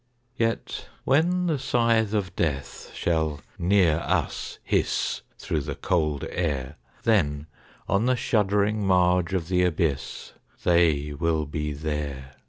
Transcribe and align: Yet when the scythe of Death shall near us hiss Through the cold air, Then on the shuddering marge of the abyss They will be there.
Yet 0.35 0.89
when 1.03 1.45
the 1.45 1.59
scythe 1.59 2.15
of 2.15 2.35
Death 2.35 2.91
shall 2.95 3.39
near 3.59 3.97
us 3.99 4.57
hiss 4.63 5.21
Through 5.37 5.61
the 5.61 5.75
cold 5.75 6.25
air, 6.31 6.77
Then 7.03 7.45
on 7.87 8.07
the 8.07 8.15
shuddering 8.15 8.83
marge 8.83 9.35
of 9.35 9.47
the 9.47 9.63
abyss 9.63 10.33
They 10.63 11.13
will 11.13 11.45
be 11.45 11.71
there. 11.73 12.31